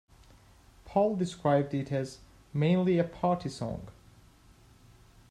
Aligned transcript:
Paul 0.83 1.15
described 1.15 1.75
it 1.75 1.91
as 1.91 2.17
...mainly 2.55 2.97
a 2.97 3.03
party 3.03 3.49
song. 3.49 3.87